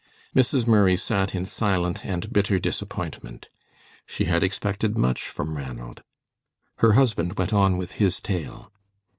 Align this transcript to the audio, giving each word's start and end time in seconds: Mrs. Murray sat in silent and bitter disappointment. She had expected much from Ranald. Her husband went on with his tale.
Mrs. 0.35 0.65
Murray 0.65 0.97
sat 0.97 1.35
in 1.35 1.45
silent 1.45 2.03
and 2.03 2.33
bitter 2.33 2.57
disappointment. 2.57 3.49
She 4.07 4.25
had 4.25 4.41
expected 4.41 4.97
much 4.97 5.29
from 5.29 5.55
Ranald. 5.57 6.01
Her 6.77 6.93
husband 6.93 7.37
went 7.37 7.53
on 7.53 7.77
with 7.77 7.91
his 8.01 8.19
tale. 8.19 8.71